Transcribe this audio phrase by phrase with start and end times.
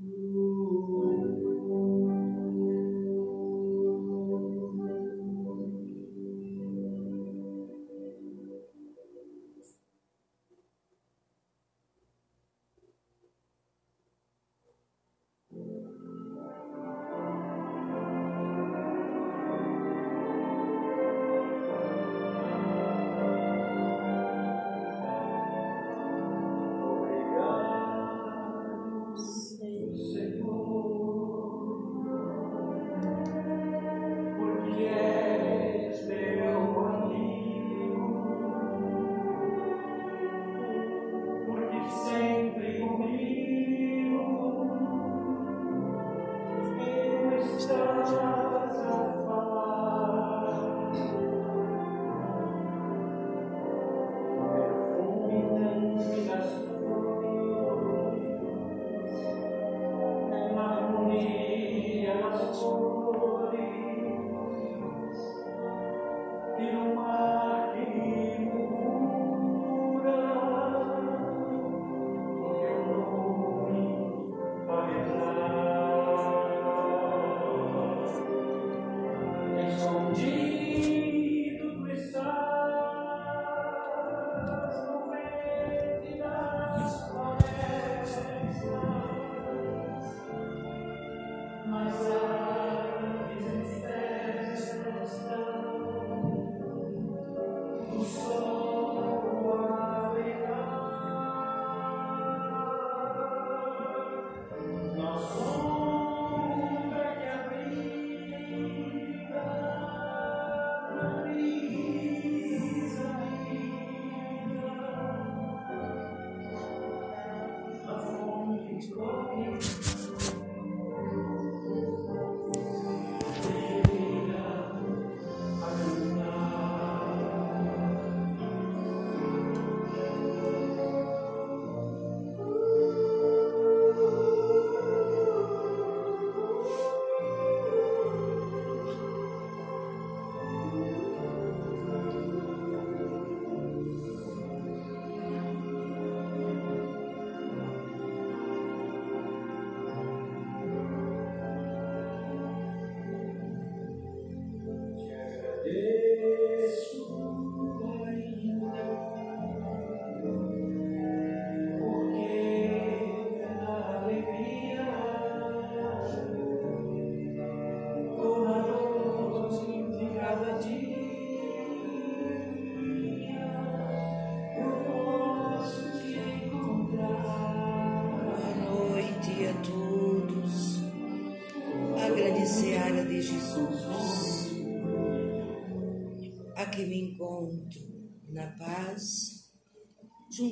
[0.00, 0.37] Mm-hmm.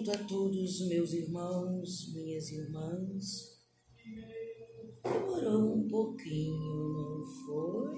[0.08, 3.56] A todos meus irmãos, minhas irmãs.
[5.02, 7.96] Demorou um pouquinho, não foi?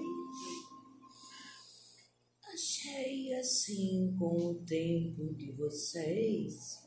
[2.51, 6.79] Achei assim com o tempo de vocês.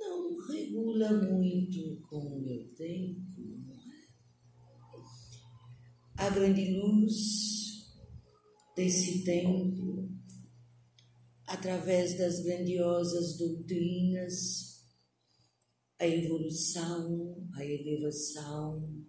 [0.00, 4.06] Não regula muito com o meu tempo, não é?
[6.16, 7.12] A grande luz
[8.74, 10.15] desse tempo
[11.46, 14.84] através das grandiosas doutrinas,
[15.98, 19.06] a evolução, a elevação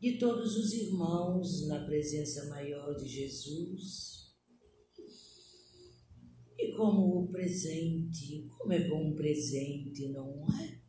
[0.00, 4.32] de todos os irmãos na presença maior de Jesus.
[6.58, 10.82] E como o presente, como é bom presente, não é?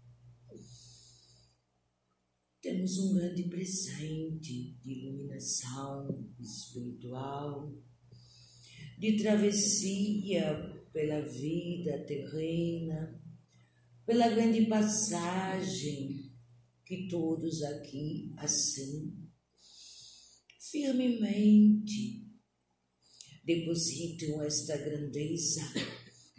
[2.61, 7.75] Temos um grande presente de iluminação espiritual
[8.97, 13.21] de travessia pela vida terrena,
[14.05, 16.31] pela grande passagem
[16.85, 19.17] que todos aqui, assim,
[20.59, 22.27] firmemente
[23.43, 25.61] depositam esta grandeza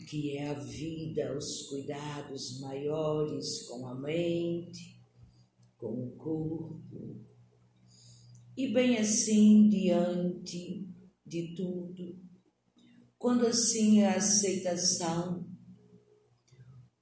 [0.08, 5.02] que é a vida, os cuidados maiores com a mente,
[5.76, 7.24] com o corpo,
[8.56, 10.88] e bem assim diante
[11.26, 12.23] de tudo
[13.24, 15.48] quando assim a aceitação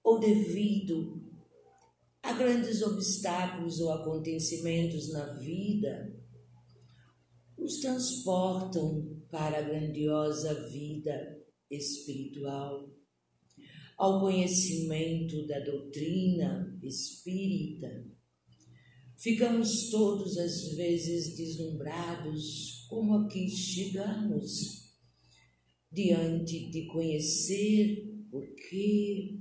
[0.05, 1.21] ou devido
[2.23, 6.17] a grandes obstáculos ou acontecimentos na vida,
[7.59, 12.89] nos transportam para a grandiosa vida espiritual,
[13.99, 18.07] ao conhecimento da doutrina espírita,
[19.19, 24.82] ficamos todos às vezes deslumbrados como aqui chegamos,
[25.93, 29.39] diante de conhecer por quê,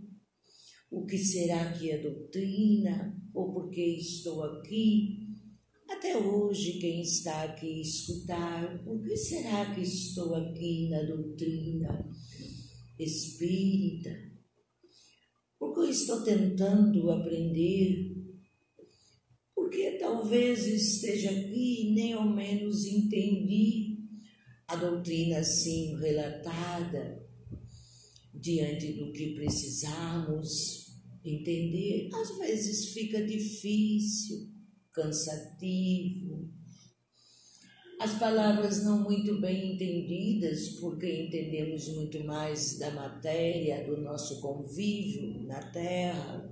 [0.92, 5.30] o que será que é doutrina, ou por que estou aqui.
[5.90, 12.10] Até hoje, quem está aqui escutar, por que será que estou aqui na doutrina
[13.00, 14.10] espírita?
[15.58, 18.14] Porque eu estou tentando aprender,
[19.56, 23.91] porque talvez esteja aqui e nem ao menos entendi
[24.72, 27.22] a doutrina assim relatada
[28.34, 32.10] diante do que precisamos entender.
[32.14, 34.50] Às vezes fica difícil,
[34.94, 36.50] cansativo,
[38.00, 45.46] as palavras não muito bem entendidas, porque entendemos muito mais da matéria, do nosso convívio
[45.46, 46.50] na terra.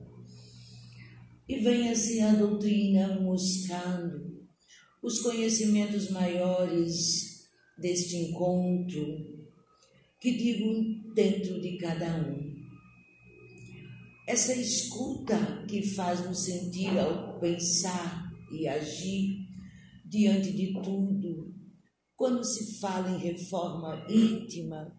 [1.47, 4.45] E vem assim a doutrina mostrando
[5.01, 7.28] os conhecimentos maiores
[7.79, 9.39] deste encontro,
[10.19, 12.59] que digo dentro de cada um.
[14.27, 19.47] Essa escuta que faz nos sentir ao pensar e agir
[20.05, 21.53] diante de tudo.
[22.15, 24.93] Quando se fala em reforma íntima,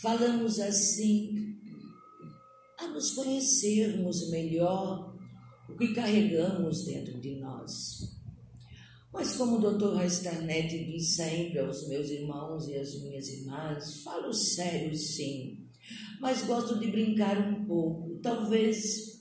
[0.00, 1.58] falamos assim
[2.78, 5.16] a nos conhecermos melhor
[5.68, 8.17] o que carregamos dentro de nós.
[9.12, 9.96] Mas como o Dr.
[9.96, 15.66] Rastanet diz sempre aos meus irmãos e às minhas irmãs, falo sério sim,
[16.20, 18.18] mas gosto de brincar um pouco.
[18.22, 19.18] Talvez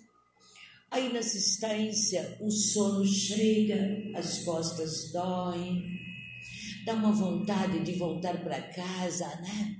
[0.89, 3.77] Aí na assistência o sono chega,
[4.15, 5.83] as costas doem,
[6.85, 9.75] dá uma vontade de voltar para casa, né?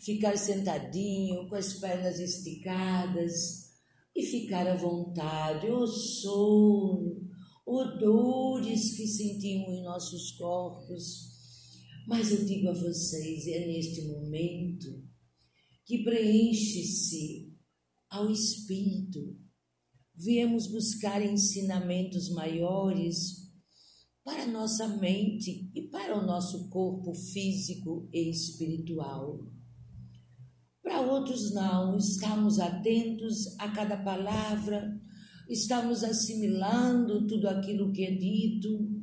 [0.00, 3.72] Ficar sentadinho, com as pernas esticadas
[4.14, 5.68] e ficar à vontade.
[5.68, 7.25] O sono,
[7.66, 11.34] odores que sentimos em nossos corpos.
[12.06, 15.04] Mas eu digo a vocês, é neste momento
[15.84, 17.52] que preenche-se
[18.08, 19.36] ao espírito
[20.16, 23.44] viemos buscar ensinamentos maiores
[24.24, 29.46] para nossa mente e para o nosso corpo físico e espiritual.
[30.82, 35.00] Para outros, não, estamos atentos a cada palavra,
[35.48, 38.96] estamos assimilando tudo aquilo que é dito.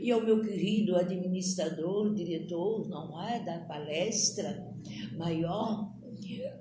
[0.00, 4.66] E ao meu querido administrador, diretor, não é, da palestra
[5.16, 5.92] maior,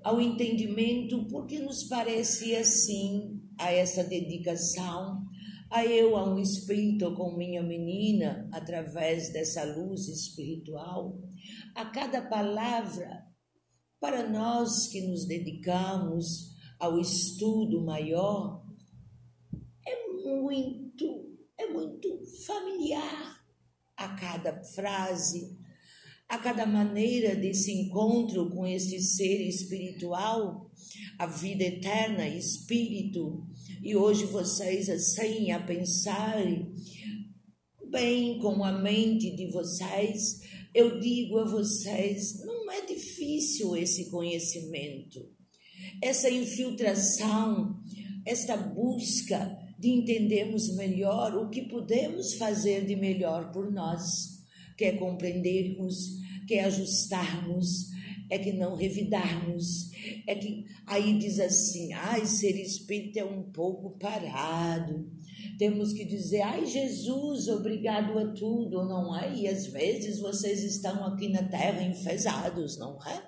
[0.04, 5.24] ao entendimento, porque nos parece assim a essa dedicação,
[5.70, 11.22] a eu, a um espírito com minha menina, através dessa luz espiritual,
[11.76, 13.26] a cada palavra,
[14.00, 18.64] para nós que nos dedicamos ao estudo maior,
[20.30, 23.44] muito, é muito familiar
[23.98, 25.58] a cada frase,
[26.28, 30.72] a cada maneira desse encontro com este ser espiritual,
[31.18, 33.46] a vida eterna, espírito,
[33.82, 36.74] e hoje vocês assim a pensarem
[37.90, 40.42] bem com a mente de vocês,
[40.74, 45.28] eu digo a vocês, não é difícil esse conhecimento,
[46.02, 47.82] essa infiltração,
[48.26, 54.40] esta busca de entendermos melhor o que podemos fazer de melhor por nós
[54.80, 55.98] que é compreendermos,
[56.48, 57.90] que é ajustarmos,
[58.30, 59.92] é que não revidarmos,
[60.26, 65.12] é que aí diz assim, ai, ser espírita é um pouco parado.
[65.58, 69.36] Temos que dizer, ai Jesus, obrigado a tudo, não é?
[69.36, 73.22] E às vezes vocês estão aqui na terra enfesados, não é?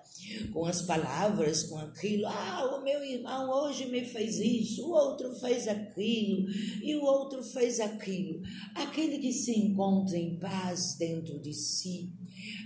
[0.52, 5.34] Com as palavras, com aquilo, ah, o meu irmão hoje me fez isso, o outro
[5.36, 6.46] fez aquilo,
[6.84, 8.42] e o outro fez aquilo.
[8.76, 12.14] Aquele que se encontra em paz dentro de si,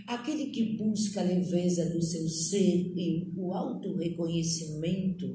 [0.08, 5.26] aquele que busca a leveza do seu ser e o auto-reconhecimento,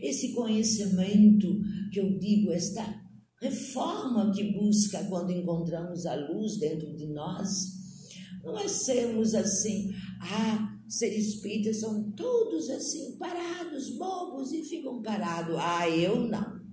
[0.00, 1.60] esse conhecimento
[1.92, 3.04] que eu digo, esta
[3.40, 7.74] reforma que busca quando encontramos a luz dentro de nós,
[8.42, 15.56] não é sermos assim, ah, seres espíritas são todos assim, parados, bobos e ficam parados.
[15.58, 16.64] Ah, eu não.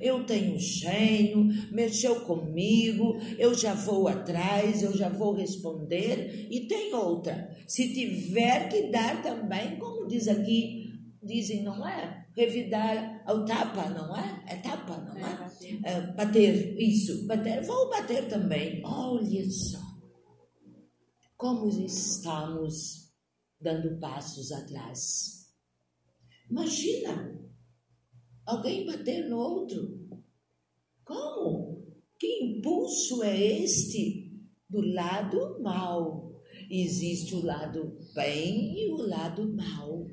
[0.00, 6.46] Eu tenho gênio, mexeu comigo, eu já vou atrás, eu já vou responder.
[6.50, 10.84] E tem outra, se tiver que dar também, como diz aqui,
[11.22, 12.26] dizem, não é?
[12.36, 14.44] Revidar ao tapa, não é?
[14.46, 15.50] É tapa, não é?
[15.84, 18.80] é bater, isso, bater, vou bater também.
[18.84, 19.80] Olha só,
[21.36, 23.07] como estamos
[23.60, 25.52] dando passos atrás.
[26.50, 27.38] Imagina
[28.46, 30.08] alguém bater no outro.
[31.04, 31.86] Como?
[32.18, 34.32] Que impulso é este
[34.68, 36.28] do lado mal?
[36.70, 40.06] Existe o lado bem e o lado mal.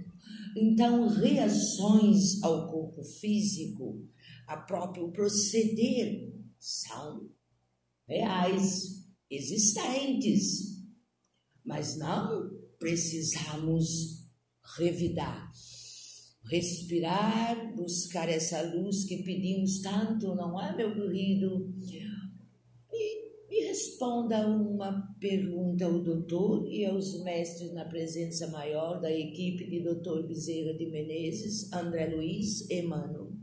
[0.57, 4.07] Então, reações ao corpo físico,
[4.47, 7.29] a próprio proceder, são
[8.07, 10.75] reais, existentes.
[11.65, 14.25] Mas não precisamos
[14.77, 15.51] revidar,
[16.43, 21.73] respirar, buscar essa luz que pedimos tanto, não é, meu querido?
[22.91, 29.69] E, e responda uma pergunta ao doutor e aos mestres na presença maior da equipe
[29.69, 33.39] de doutor Bezerra de Menezes, André Luiz e Mano.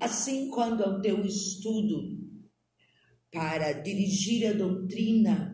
[0.00, 2.20] Assim, quando ao teu estudo
[3.32, 5.51] para dirigir a doutrina,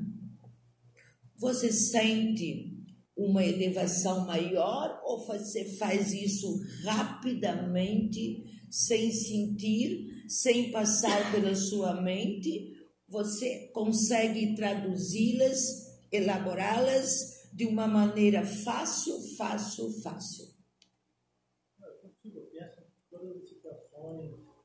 [1.38, 2.76] você sente
[3.16, 12.74] uma elevação maior ou você faz isso rapidamente, sem sentir, sem passar pela sua mente?
[13.08, 20.46] Você consegue traduzi-las, elaborá-las de uma maneira fácil, fácil, fácil.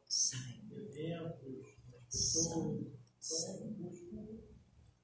[0.06, 0.62] Sai.
[0.72, 1.65] eventos,
[2.12, 2.94] pessoas.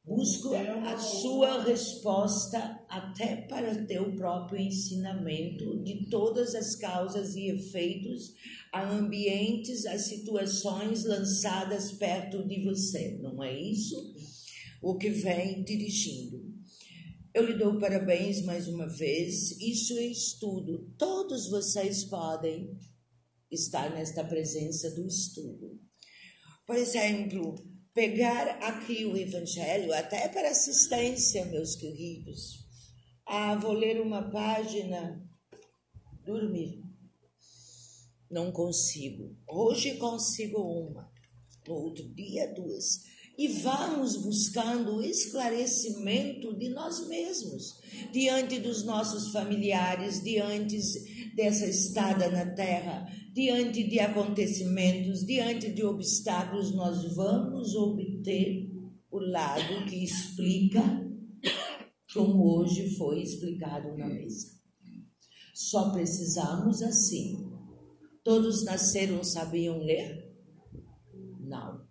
[0.09, 8.33] Busco a sua resposta até para teu próprio ensinamento de todas as causas e efeitos
[8.73, 14.15] a ambientes, a situações lançadas perto de você, não é isso?
[14.81, 16.43] O que vem dirigindo.
[17.31, 19.51] Eu lhe dou parabéns mais uma vez.
[19.61, 20.91] Isso é estudo.
[20.97, 22.75] Todos vocês podem
[23.51, 25.79] estar nesta presença do estudo.
[26.65, 27.55] Por exemplo,
[27.93, 32.65] pegar aqui o Evangelho, até para assistência, meus queridos.
[33.25, 35.23] Ah, vou ler uma página,
[36.25, 36.83] dormir.
[38.29, 39.35] Não consigo.
[39.47, 41.11] Hoje consigo uma,
[41.67, 43.01] no outro dia duas.
[43.37, 47.79] E vamos buscando o esclarecimento de nós mesmos,
[48.11, 50.77] diante dos nossos familiares, diante
[51.35, 58.69] dessa estada na terra, diante de acontecimentos, diante de obstáculos, nós vamos obter
[59.11, 60.81] o lado que explica
[62.13, 64.47] como hoje foi explicado na mesa.
[65.53, 67.49] Só precisamos assim.
[68.23, 70.33] Todos nasceram, sabiam ler?
[71.41, 71.81] Não.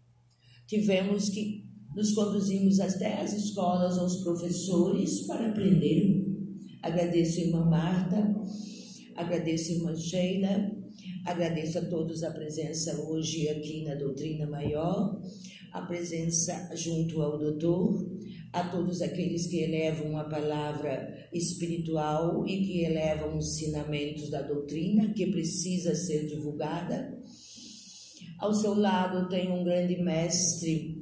[0.67, 6.25] Tivemos que nos conduzimos até as escolas, aos professores para aprender.
[6.83, 8.35] Agradeço a irmã Marta,
[9.17, 10.78] agradeço a irmã Sheila,
[11.29, 15.21] Agradeço a todos a presença hoje aqui na Doutrina Maior,
[15.75, 18.03] a presença junto ao doutor,
[18.51, 25.13] a todos aqueles que elevam a palavra espiritual e que elevam os ensinamentos da doutrina
[25.13, 27.23] que precisa ser divulgada.
[28.39, 30.97] Ao seu lado tem um grande mestre,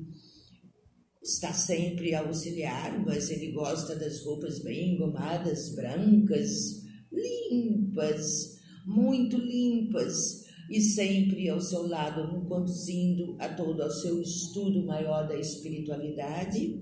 [1.23, 8.56] está sempre a auxiliar, mas ele gosta das roupas bem engomadas, brancas, limpas
[8.87, 15.37] muito limpas e sempre ao seu lado, conduzindo a todo ao seu estudo maior da
[15.37, 16.81] espiritualidade.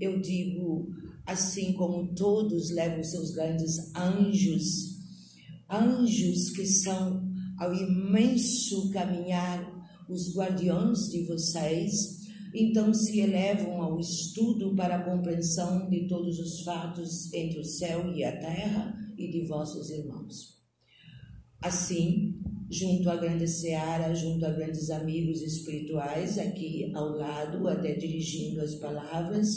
[0.00, 0.88] Eu digo,
[1.26, 4.94] assim como todos levam seus grandes anjos,
[5.68, 7.22] anjos que são
[7.58, 9.72] ao imenso caminhar
[10.08, 16.62] os guardiões de vocês, então se elevam ao estudo para a compreensão de todos os
[16.62, 20.63] fatos entre o céu e a terra e de vossos irmãos.
[21.64, 22.34] Assim,
[22.70, 28.74] junto à grande seara, junto a grandes amigos espirituais, aqui ao lado, até dirigindo as
[28.74, 29.48] palavras,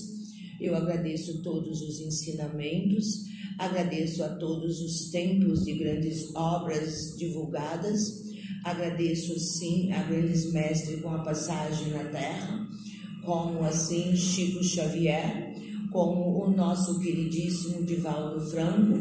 [0.62, 3.26] eu agradeço todos os ensinamentos,
[3.60, 8.24] agradeço a todos os tempos de grandes obras divulgadas,
[8.64, 12.70] agradeço sim a grandes mestres com a passagem na terra,
[13.26, 15.47] como assim Chico Xavier,
[15.98, 18.94] como o nosso queridíssimo Divaldo Franco,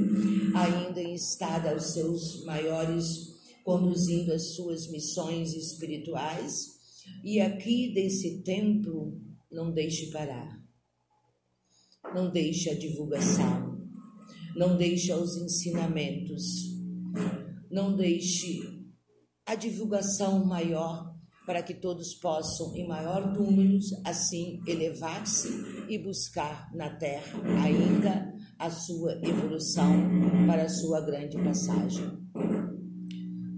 [0.57, 3.05] ainda em estado aos seus maiores,
[3.62, 6.55] conduzindo as suas missões espirituais,
[7.23, 9.21] e aqui desse templo
[9.53, 10.59] não deixe parar,
[12.15, 13.79] não deixe a divulgação,
[14.57, 16.43] não deixe os ensinamentos,
[17.71, 18.62] não deixe
[19.45, 21.05] a divulgação maior
[21.47, 25.49] para que todos possam, em maior número, assim elevar-se
[25.88, 29.93] e buscar na Terra ainda a sua evolução
[30.47, 32.19] para a sua grande passagem.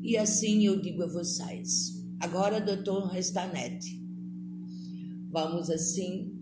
[0.03, 3.99] E assim eu digo a vocês, agora, doutor Restanetti,
[5.31, 6.39] vamos assim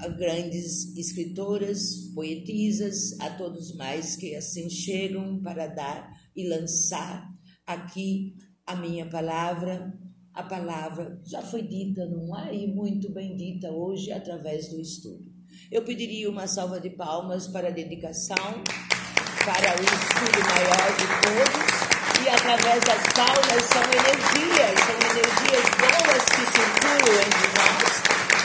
[0.00, 7.28] a grandes escritoras, poetisas, a todos mais que assim chegam para dar e lançar
[7.66, 8.34] aqui
[8.66, 9.92] a minha palavra.
[10.32, 12.54] A palavra já foi dita, não é?
[12.54, 15.24] E muito bem dita hoje através do estudo.
[15.70, 18.36] Eu pediria uma salva de palmas para a dedicação,
[19.44, 21.80] para o estudo maior de todos.
[22.22, 27.90] E através das palmas são energias, são energias boas que circulam entre nós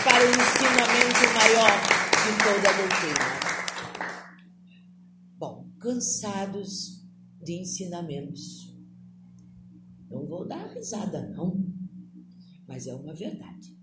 [0.03, 1.73] para o ensinamento maior
[2.23, 3.25] de toda a doutrina.
[5.37, 7.05] Bom, cansados
[7.43, 8.73] de ensinamentos.
[10.09, 11.74] Não vou dar risada, não,
[12.67, 13.75] mas é uma verdade.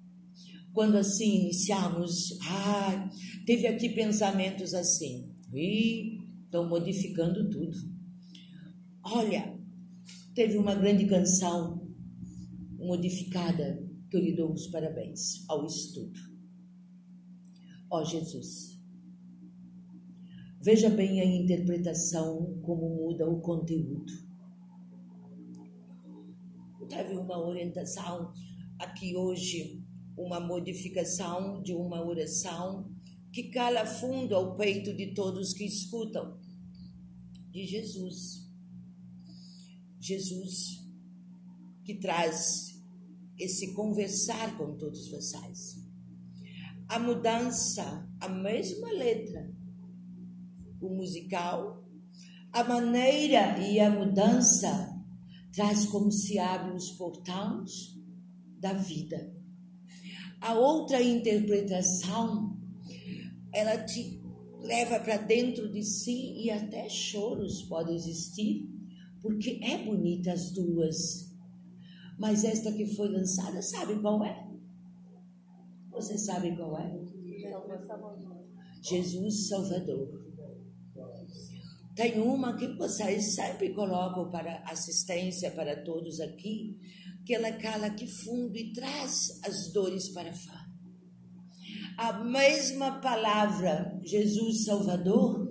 [0.72, 3.10] Quando assim iniciamos, ah,
[3.46, 7.76] teve aqui pensamentos assim, e estão modificando tudo.
[9.04, 9.58] Olha,
[10.34, 11.86] teve uma grande canção
[12.78, 16.18] modificada que eu lhe dou os parabéns ao estudo.
[17.90, 18.80] Ó oh, Jesus,
[20.62, 24.12] veja bem a interpretação, como muda o conteúdo.
[26.88, 28.32] Teve uma orientação
[28.82, 29.80] aqui hoje,
[30.16, 32.90] uma modificação de uma oração
[33.32, 36.38] que cala fundo ao peito de todos que escutam,
[37.50, 38.50] de Jesus.
[40.00, 40.82] Jesus
[41.84, 42.82] que traz
[43.38, 45.80] esse conversar com todos vocês.
[46.88, 49.50] A mudança, a mesma letra,
[50.80, 51.84] o musical,
[52.52, 54.92] a maneira e a mudança
[55.52, 58.01] traz como se abrem os portões
[58.62, 59.34] da vida.
[60.40, 62.56] A outra interpretação,
[63.52, 64.22] ela te
[64.60, 68.70] leva para dentro de si e até choros podem existir,
[69.20, 71.32] porque é bonita as duas.
[72.18, 74.48] Mas esta que foi lançada, sabe qual é?
[75.90, 77.00] Você sabe qual é?
[78.80, 80.22] Jesus Salvador.
[81.94, 86.78] Tem uma que vocês sempre colocam para assistência para todos aqui,
[87.24, 90.72] que ela cala aqui fundo e traz as dores para fora.
[91.96, 95.48] A mesma palavra, Jesus Salvador,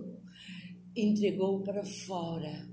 [0.95, 2.67] entregou para fora,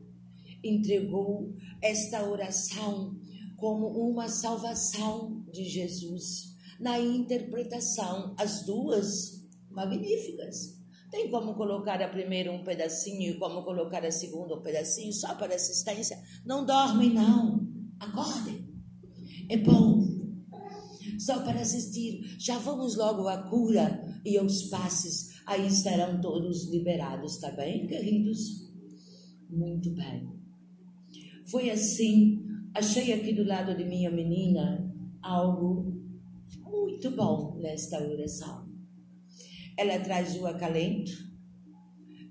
[0.65, 3.17] entregou esta oração
[3.57, 6.57] como uma salvação de Jesus.
[6.81, 10.79] Na interpretação, as duas magníficas.
[11.11, 15.35] Tem como colocar a primeira um pedacinho e como colocar a segunda um pedacinho só
[15.35, 16.23] para assistência?
[16.45, 17.67] Não dormem, não.
[17.99, 18.68] Acordem.
[19.49, 20.07] É bom.
[21.19, 22.37] Só para assistir.
[22.39, 25.41] Já vamos logo à cura e aos passes.
[25.47, 28.69] Aí estarão todos liberados, tá bem, queridos?
[29.51, 30.29] Muito bem.
[31.47, 34.89] Foi assim achei aqui do lado de minha menina
[35.23, 35.93] algo
[36.65, 38.69] muito bom nesta oração.
[39.77, 41.13] Ela traz o acalento,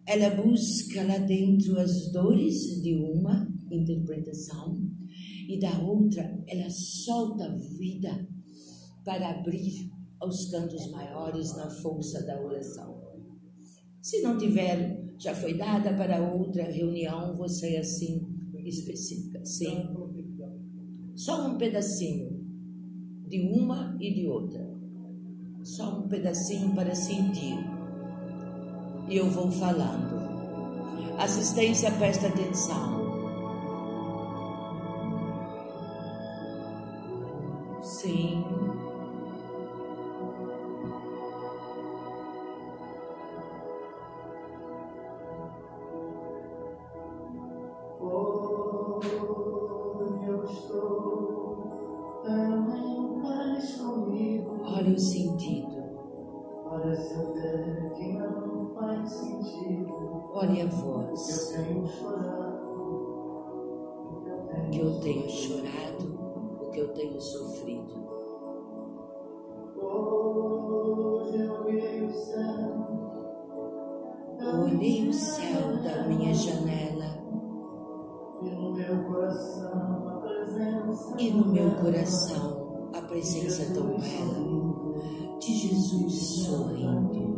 [0.05, 4.89] ela busca lá dentro as dores de uma interpretação
[5.47, 8.27] e da outra ela solta a vida
[9.03, 13.01] para abrir aos cantos maiores na força da oração.
[14.01, 18.27] Se não tiver, já foi dada para outra reunião, você é assim
[18.65, 19.45] específica.
[19.45, 20.07] Sim
[21.17, 22.29] só um pedacinho
[23.27, 24.71] de uma e de outra.
[25.63, 27.57] Só um pedacinho para sentir.
[29.09, 30.15] E eu vou falando.
[31.17, 33.06] Assistência, presta atenção.
[37.97, 38.66] Sim.
[81.57, 87.37] Meu coração a presença tão bela de Jesus sorrindo.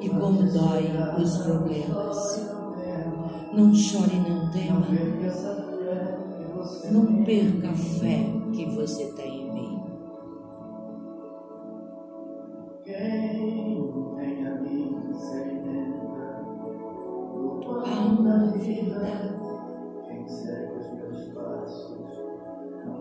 [0.00, 0.90] E como dói
[1.22, 2.52] os problemas.
[3.52, 4.86] Não chore, não tema.
[6.92, 9.82] Não perca a fé que você tem em mim.
[17.84, 19.32] Há uma vida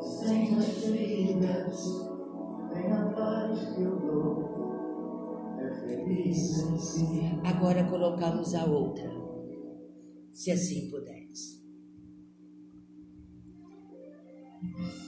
[0.01, 1.83] sente feridas.
[2.73, 4.43] Vem a paz que eu dou,
[5.59, 7.39] é feliz em si.
[7.43, 9.09] Agora colocamos a outra,
[10.31, 11.60] se assim puderes.
[14.63, 15.01] あ。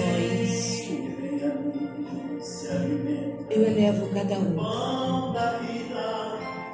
[0.00, 3.52] De orações, Que vem a mim, se alimenta.
[3.52, 5.32] eu elevo cada um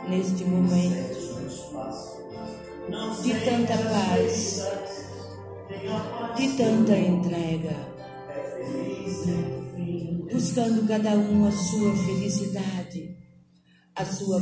[0.08, 1.16] neste momento
[3.22, 4.62] de tanta paz,
[6.36, 7.76] de tanta entrega,
[10.32, 13.16] buscando cada um a sua felicidade,
[13.96, 14.40] a sua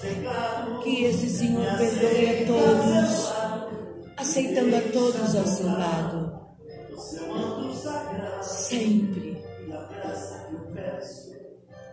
[0.00, 0.84] pecados.
[0.84, 3.37] Que esse Senhor perdoe a todos,
[4.18, 6.38] aceitando a todos ao seu lado,
[8.42, 9.38] sempre.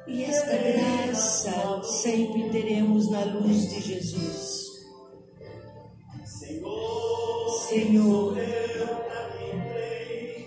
[0.07, 4.65] e esta graça sempre teremos na luz de Jesus.
[7.69, 8.37] Senhor,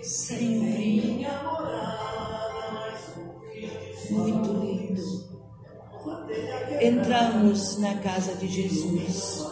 [0.01, 1.29] sempre
[4.09, 5.29] muito lindo.
[6.81, 9.48] Entramos na casa de Jesus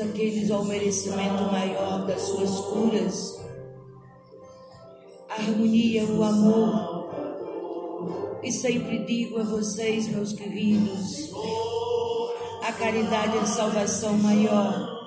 [0.00, 3.40] aqueles ao merecimento maior das suas curas,
[5.28, 7.00] a harmonia, o amor.
[8.42, 11.30] E sempre digo a vocês, meus queridos,
[12.62, 14.98] a caridade é a salvação maior.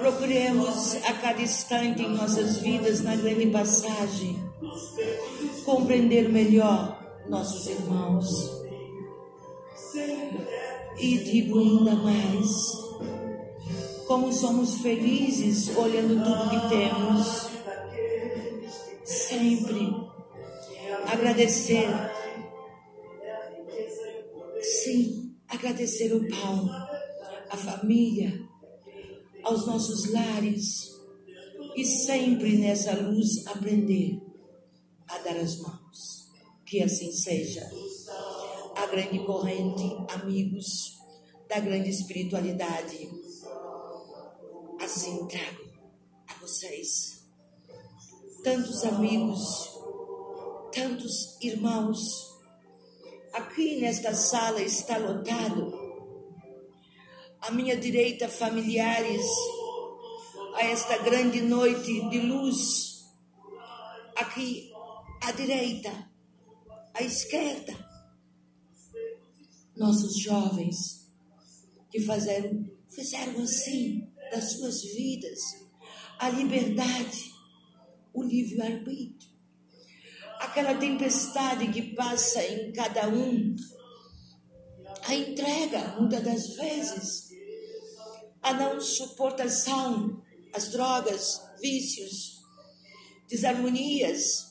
[0.00, 4.36] Procuremos a cada instante em nossas vidas, na grande passagem,
[5.64, 6.98] compreender melhor
[7.28, 8.28] nossos irmãos.
[10.98, 12.81] E digo ainda mais,
[14.12, 17.48] como somos felizes olhando tudo que temos,
[19.02, 19.90] sempre
[21.10, 21.88] agradecer,
[24.60, 26.68] sim, agradecer o pão,
[27.48, 28.38] a família,
[29.44, 30.90] aos nossos lares
[31.74, 34.20] e sempre nessa luz aprender
[35.08, 36.30] a dar as mãos.
[36.66, 37.66] Que assim seja.
[38.76, 40.98] A grande corrente, amigos
[41.48, 43.21] da grande espiritualidade,
[44.94, 45.26] assim
[46.28, 47.24] a vocês
[48.44, 49.70] tantos amigos,
[50.70, 51.98] tantos irmãos.
[53.32, 55.72] Aqui nesta sala está lotado.
[57.40, 59.24] À minha direita, familiares
[60.56, 63.06] a esta grande noite de luz.
[64.14, 64.70] Aqui
[65.22, 65.90] à direita,
[66.92, 67.72] à esquerda,
[69.74, 71.10] nossos jovens
[71.90, 75.38] que fizeram, fizeram assim das suas vidas
[76.18, 77.34] a liberdade,
[78.14, 79.30] o livre-arbítrio.
[80.38, 83.54] Aquela tempestade que passa em cada um,
[85.02, 87.28] a entrega, muitas das vezes,
[88.40, 90.22] a não suportação,
[90.54, 92.40] as drogas, vícios,
[93.28, 94.48] desarmonias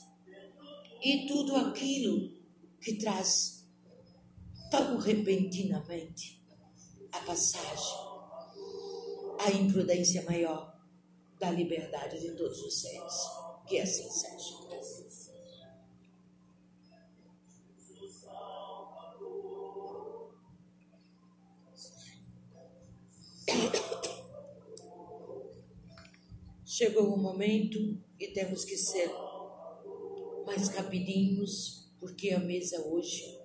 [1.01, 2.33] e tudo aquilo
[2.81, 3.65] que traz
[4.69, 6.41] tão repentinamente
[7.13, 8.10] a passagem,
[9.41, 10.79] a imprudência maior
[11.39, 13.13] da liberdade de todos os seres.
[13.67, 14.61] Que assim seja.
[26.65, 27.77] Chegou o momento
[28.19, 29.11] e temos que ser
[30.47, 33.39] mais rapidinhos, porque a mesa hoje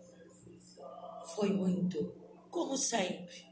[1.34, 2.14] foi muito,
[2.50, 3.45] como sempre,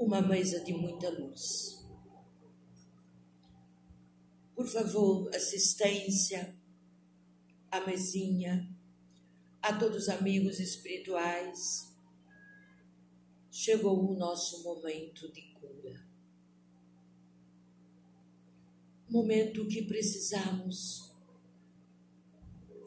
[0.00, 1.86] uma mesa de muita luz.
[4.54, 6.58] Por favor, assistência
[7.70, 8.74] à mesinha,
[9.60, 11.94] a todos os amigos espirituais.
[13.50, 16.08] Chegou o nosso momento de cura.
[19.06, 21.12] Momento que precisamos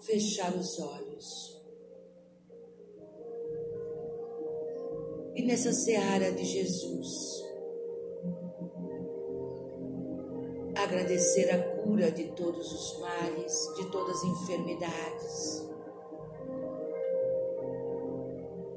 [0.01, 1.62] fechar os olhos.
[5.35, 7.43] E nessa seara de Jesus,
[10.75, 15.69] agradecer a cura de todos os males, de todas as enfermidades.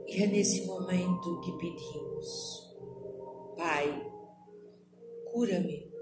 [0.06, 2.74] E é nesse momento que pedimos,
[3.56, 4.12] Pai,
[5.32, 5.92] cura-me.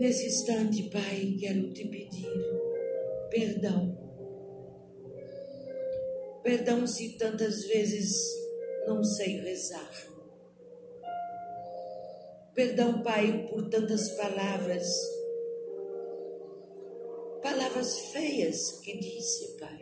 [0.00, 2.66] Nesse instante, Pai, quero te pedir
[3.30, 3.95] perdão.
[6.46, 8.08] Perdão se tantas vezes
[8.86, 9.90] não sei rezar
[12.54, 14.86] Perdão, Pai, por tantas palavras,
[17.42, 19.78] palavras feias que disse, Pai.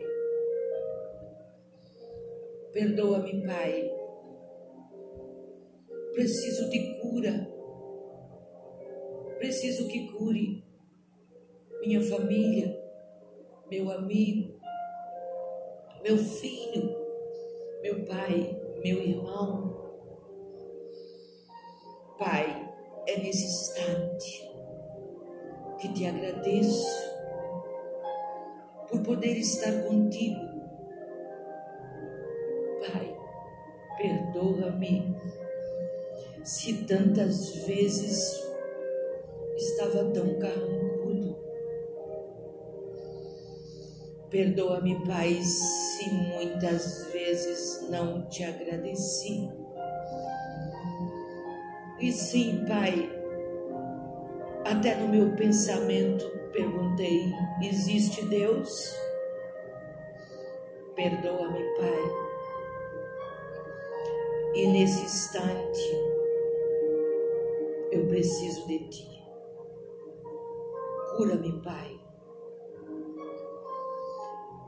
[2.73, 3.91] Perdoa-me, Pai.
[6.13, 7.47] Preciso de cura.
[9.37, 10.65] Preciso que cure
[11.79, 12.75] minha família,
[13.69, 14.54] meu amigo,
[16.05, 16.95] meu filho,
[17.81, 19.73] meu pai, meu irmão.
[22.19, 22.71] Pai,
[23.07, 24.47] é nesse instante
[25.79, 26.87] que te agradeço
[28.87, 30.45] por poder estar contigo.
[32.81, 33.17] Pai,
[33.97, 35.17] perdoa-me
[36.43, 38.47] se tantas vezes
[39.55, 41.35] estava tão carrancudo.
[44.29, 45.39] Perdoa-me, Pai,
[45.95, 49.49] se muitas vezes não te agradeci.
[51.99, 53.09] E sim, Pai,
[54.65, 57.31] até no meu pensamento perguntei:
[57.61, 58.93] existe Deus?
[60.95, 62.25] Perdoa-me, Pai.
[64.55, 65.81] E nesse instante,
[67.91, 69.23] eu preciso de Ti.
[71.15, 71.94] Cura-me, Pai.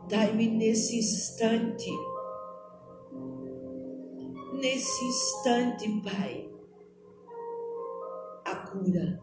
[0.09, 1.91] Dai-me nesse instante,
[4.53, 6.49] nesse instante, Pai,
[8.45, 9.19] a cura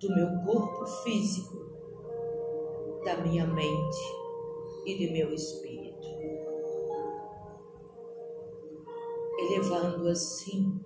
[0.00, 1.56] do meu corpo físico,
[3.04, 4.00] da minha mente
[4.84, 6.08] e de meu espírito.
[9.38, 10.80] Elevando assim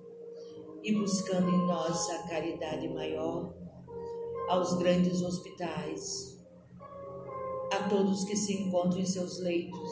[0.83, 3.55] e buscando em nós a caridade maior
[4.51, 6.38] aos grandes hospitais,
[7.79, 9.91] a todos que se encontram em seus leitos,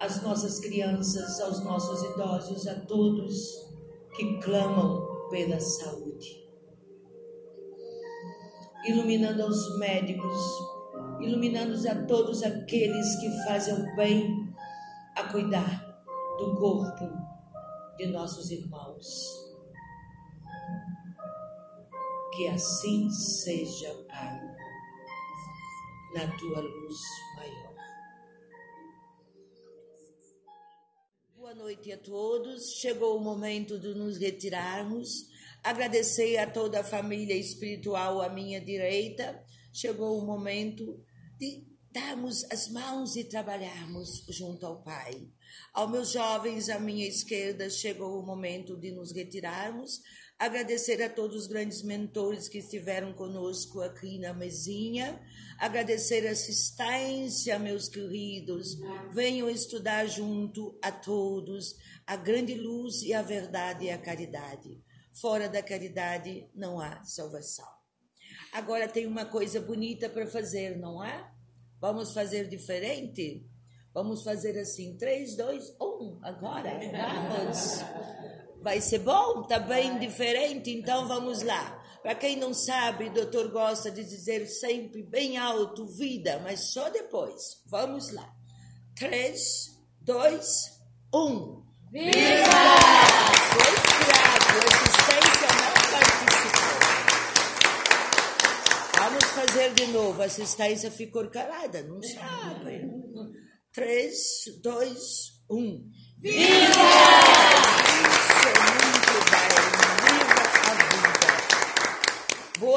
[0.00, 3.70] às nossas crianças, aos nossos idosos, a todos
[4.16, 6.42] que clamam pela saúde.
[8.86, 10.38] Iluminando aos médicos,
[11.20, 14.52] iluminando a todos aqueles que fazem o bem
[15.16, 16.04] a cuidar
[16.38, 17.08] do corpo
[17.96, 19.06] de nossos irmãos.
[22.34, 24.41] Que assim seja, Pai,
[26.14, 26.98] na tua luz
[27.36, 27.74] maior.
[31.34, 32.74] Boa noite a todos.
[32.80, 35.08] Chegou o momento de nos retirarmos.
[35.62, 39.42] Agradecer a toda a família espiritual à minha direita.
[39.72, 41.02] Chegou o momento
[41.38, 45.28] de darmos as mãos e trabalharmos junto ao Pai.
[45.72, 50.00] Aos meus jovens à minha esquerda, chegou o momento de nos retirarmos.
[50.42, 55.24] Agradecer a todos os grandes mentores que estiveram conosco aqui na mesinha.
[55.56, 58.76] Agradecer a assistência, meus queridos.
[59.12, 64.82] Venham estudar junto a todos a grande luz e a verdade e a caridade.
[65.12, 67.68] Fora da caridade não há salvação.
[68.52, 71.24] Agora tem uma coisa bonita para fazer, não é?
[71.78, 73.46] Vamos fazer diferente?
[73.94, 76.80] Vamos fazer assim, 3, 2, 1, agora,
[77.30, 78.41] vamos.
[78.62, 79.42] Vai ser bom?
[79.42, 80.70] Tá bem diferente?
[80.70, 81.82] Então vamos lá.
[82.02, 86.88] Para quem não sabe, o doutor gosta de dizer sempre bem alto, vida, mas só
[86.90, 87.62] depois.
[87.66, 88.28] Vamos lá.
[88.96, 89.40] 3,
[90.00, 90.80] 2,
[91.14, 91.62] 1.
[91.92, 92.08] Viva!
[93.52, 93.72] Foi
[94.72, 96.76] assistência não participou.
[98.98, 100.22] Vamos fazer de novo.
[100.22, 102.88] A assistência ficou calada, não sabe.
[103.74, 105.90] Três, dois, um.
[106.18, 106.42] Viva!
[108.28, 109.52] Isso é muito bem.
[110.04, 111.30] Viva a vida.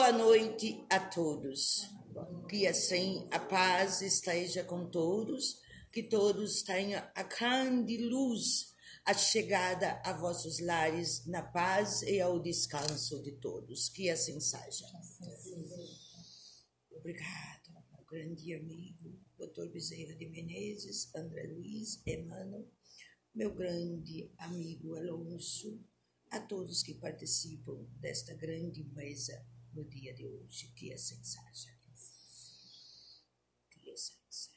[0.06, 1.90] Boa noite a todos.
[2.48, 5.60] Que assim a paz esteja com todos,
[5.92, 12.40] que todos tenham a grande luz, a chegada a vossos lares na paz e ao
[12.40, 13.90] descanso de todos.
[13.90, 14.86] Que assim seja.
[16.92, 19.72] Obrigado, meu grande amigo, Dr.
[19.74, 22.70] Bezerra de Menezes, André Luiz, Emmanuel,
[23.34, 25.84] meu grande amigo Alonso,
[26.30, 29.44] a todos que participam desta grande mesa
[29.76, 30.72] no dia de hoje.
[30.76, 31.78] Que assim seja.
[33.70, 34.56] Que assim seja.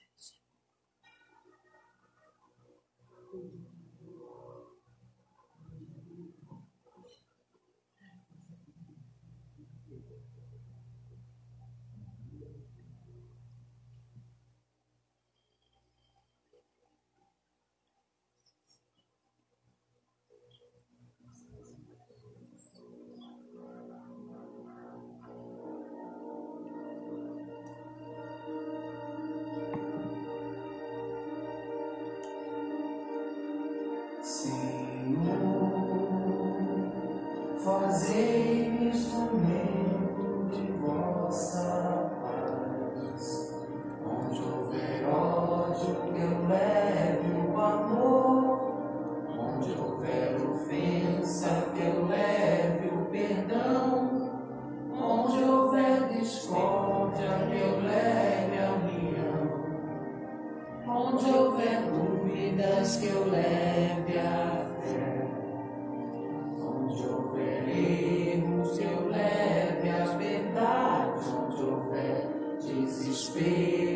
[73.18, 73.87] Speed.